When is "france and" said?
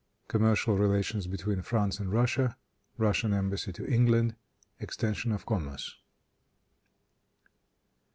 1.61-2.11